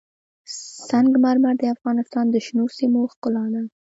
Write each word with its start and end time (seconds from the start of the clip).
سنگ 0.87 1.11
مرمر 1.23 1.55
د 1.59 1.63
افغانستان 1.75 2.25
د 2.31 2.35
شنو 2.45 2.65
سیمو 2.77 3.01
ښکلا 3.13 3.45
ده. 3.53 3.61